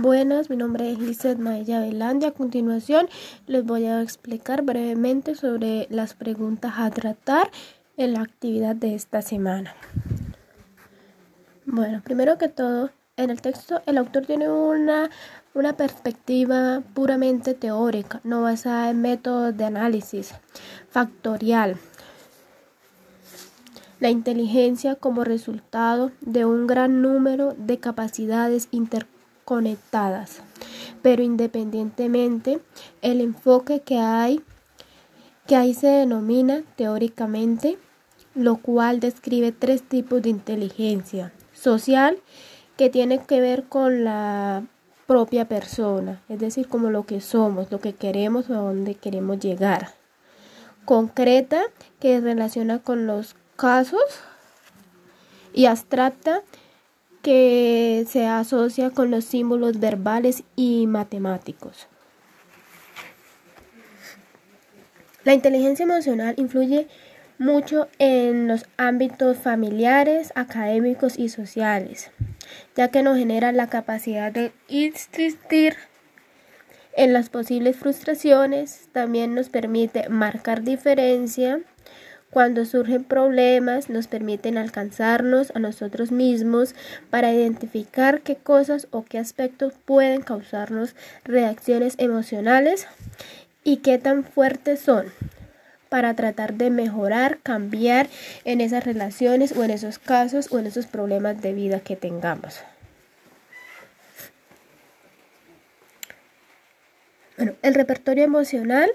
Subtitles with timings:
[0.00, 2.24] Buenas, mi nombre es Lizeth Maella Velandi.
[2.26, 3.08] A continuación
[3.48, 7.50] les voy a explicar brevemente sobre las preguntas a tratar
[7.96, 9.74] en la actividad de esta semana.
[11.66, 15.10] Bueno, primero que todo, en el texto el autor tiene una,
[15.52, 20.32] una perspectiva puramente teórica, no basada en métodos de análisis
[20.90, 21.76] factorial.
[23.98, 29.17] La inteligencia como resultado de un gran número de capacidades interconectadas
[29.48, 30.42] conectadas.
[31.00, 32.60] Pero independientemente,
[33.00, 34.42] el enfoque que hay,
[35.46, 37.78] que ahí se denomina teóricamente,
[38.34, 41.32] lo cual describe tres tipos de inteligencia.
[41.54, 42.18] Social,
[42.76, 44.64] que tiene que ver con la
[45.06, 49.38] propia persona, es decir, como lo que somos, lo que queremos o a dónde queremos
[49.38, 49.94] llegar.
[50.84, 51.62] Concreta,
[52.00, 54.02] que relaciona con los casos.
[55.54, 56.42] Y abstracta,
[57.22, 61.88] que se asocia con los símbolos verbales y matemáticos.
[65.24, 66.88] La inteligencia emocional influye
[67.38, 72.10] mucho en los ámbitos familiares, académicos y sociales,
[72.76, 75.76] ya que nos genera la capacidad de insistir
[76.96, 81.60] en las posibles frustraciones, también nos permite marcar diferencia
[82.30, 86.74] cuando surgen problemas nos permiten alcanzarnos a nosotros mismos
[87.10, 92.86] para identificar qué cosas o qué aspectos pueden causarnos reacciones emocionales
[93.64, 95.06] y qué tan fuertes son
[95.88, 98.08] para tratar de mejorar, cambiar
[98.44, 102.60] en esas relaciones o en esos casos o en esos problemas de vida que tengamos.
[107.38, 108.90] Bueno, el repertorio emocional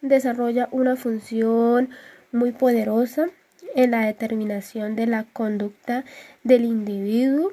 [0.00, 1.90] desarrolla una función
[2.32, 3.28] muy poderosa
[3.74, 6.04] en la determinación de la conducta
[6.44, 7.52] del individuo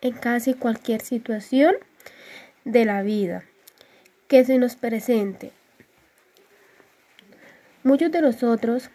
[0.00, 1.74] en casi cualquier situación
[2.64, 3.44] de la vida
[4.28, 5.52] que se nos presente.
[7.82, 8.90] Muchos de nosotros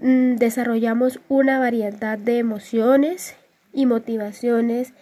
[0.00, 3.36] mm, desarrollamos una variedad de emociones
[3.72, 4.94] y motivaciones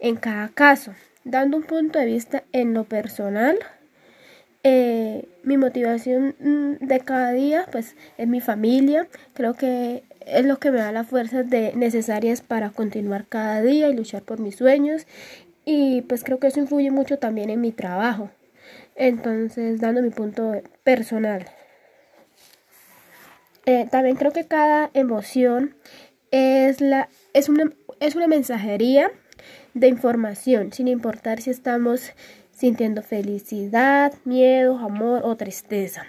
[0.00, 0.94] en cada caso,
[1.24, 3.58] dando un punto de vista en lo personal
[5.42, 9.08] mi motivación mm, de cada día pues es mi familia.
[9.34, 13.88] Creo que es lo que me da las fuerzas de, necesarias para continuar cada día
[13.88, 15.06] y luchar por mis sueños.
[15.64, 18.30] Y pues creo que eso influye mucho también en mi trabajo.
[18.96, 21.46] Entonces, dando mi punto personal.
[23.66, 25.74] Eh, también creo que cada emoción
[26.30, 29.10] es, la, es, una, es una mensajería
[29.74, 32.12] de información, sin importar si estamos
[32.60, 36.04] sintiendo felicidad, miedo, amor o tristeza.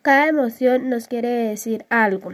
[0.00, 2.32] Cada emoción nos quiere decir algo.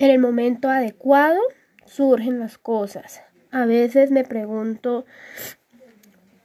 [0.00, 1.38] En el momento adecuado
[1.86, 3.22] surgen las cosas.
[3.52, 5.04] A veces me pregunto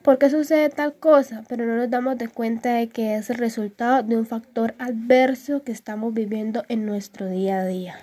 [0.03, 3.37] por qué sucede tal cosa, pero no nos damos de cuenta de que es el
[3.37, 7.97] resultado de un factor adverso que estamos viviendo en nuestro día a día.